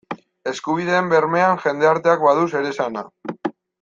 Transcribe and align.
Eskubideen 0.51 1.11
bermean 1.11 1.61
jendarteak 1.65 2.25
badu 2.29 2.47
zeresana. 2.55 3.05